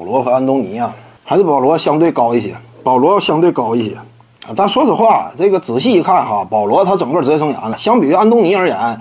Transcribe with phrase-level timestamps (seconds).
[0.00, 3.94] 保罗和安东尼啊，还是保罗相对高一些，保罗要相对高一些。
[4.56, 9.00] 但说实话，这个仔细一看哈，保罗他整个职业生涯呢，相比于安东尼而言，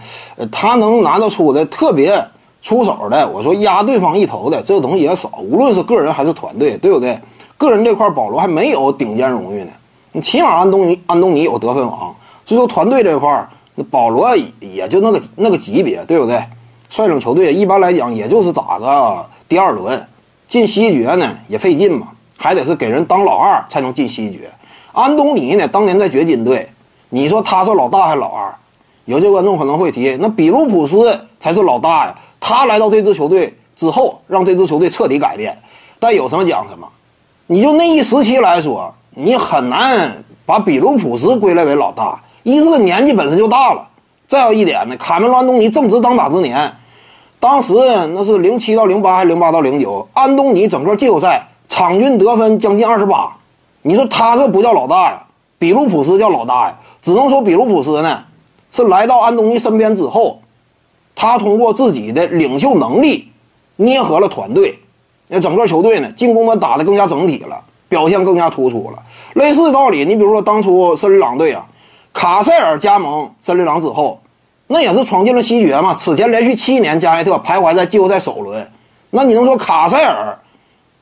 [0.51, 2.21] 他能拿得出的特别
[2.61, 5.31] 出手的，我说压对方一头的这个东西也少。
[5.41, 7.17] 无论是个人还是团队，对不对？
[7.57, 9.71] 个人这块保罗还没有顶尖荣誉呢。
[10.11, 12.13] 你起码安东尼安东尼有得分王，
[12.43, 16.43] 所以说团队这块那保罗也就那个那个级别，对不对？
[16.89, 20.05] 率领球队一般来讲也就是打个第二轮，
[20.49, 24.49] 进西决呢也费劲嘛，还得是给人当老二才能进西决。
[24.91, 25.67] 安东尼呢？
[25.67, 26.67] 当年在掘金队，
[27.09, 28.53] 你说他是老大还是老二？
[29.05, 32.15] 有些观众可能会提，那比卢普斯才是老大呀。
[32.39, 35.55] 他来到这支球队之后，让这支球队彻底改变。
[35.99, 36.87] 但有什么讲什么，
[37.45, 42.19] 你就那一时期来说，你很难把比卢普斯归类为老大。
[42.43, 43.87] 一是年纪本身就大了，
[44.27, 46.71] 再有一点呢，卡梅隆·安东尼正值当打之年，
[47.39, 47.73] 当时
[48.13, 53.33] 那是零七到零八还是零八到零九，安东尼整个季后赛场均得分将近二十八。
[53.81, 55.23] 你说他这不叫老大呀？
[55.57, 56.77] 比卢普斯叫老大呀？
[57.01, 58.23] 只能说比卢普斯呢，
[58.71, 60.41] 是来到安东尼身边之后，
[61.15, 63.31] 他通过自己的领袖能力
[63.77, 64.77] 捏合了团队，
[65.29, 69.01] 那整个球队呢进攻端打得更加整体了，表现更加突出了。
[69.35, 71.65] 类似的道理，你比如说当初森林狼队啊，
[72.11, 74.19] 卡塞尔加盟森林狼之后，
[74.71, 75.95] 那也是闯进了西决嘛。
[75.95, 78.71] 此前连续七年加内特徘徊在季后赛首轮，
[79.09, 80.37] 那你能说卡塞尔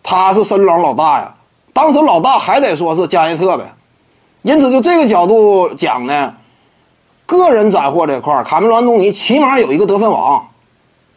[0.01, 1.35] 他是森林狼老大呀？
[1.73, 3.65] 当时老大还得说是加内特呗，
[4.41, 6.33] 因此就这个角度讲呢，
[7.25, 10.47] 个人斩获这块卡梅隆·安东尼起码有一个得分王；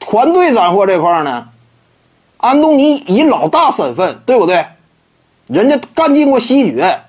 [0.00, 1.48] 团队斩获这块呢，
[2.38, 4.66] 安东尼以老大身份，对不对？
[5.46, 7.02] 人家干进过西决，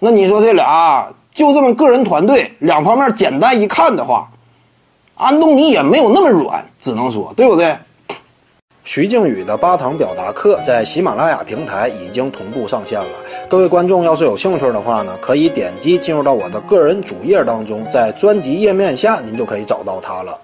[0.00, 4.30] 那你说这俩就这么个人、团队两方面简单一看的话，
[5.16, 7.74] 安东尼也没有那么软，只能说对不对？
[8.84, 13.08] 徐静宇的八堂表达课在喜马拉雅平台已经同步上线了。
[13.48, 20.38] 各位观众要是有兴趣的话呢，可以点击进入到我的个人主页当中，在专辑页面下您就可以找到它了。